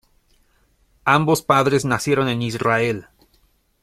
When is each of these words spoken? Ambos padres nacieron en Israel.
Ambos 1.05 1.43
padres 1.43 1.85
nacieron 1.85 2.27
en 2.27 2.41
Israel. 2.41 3.05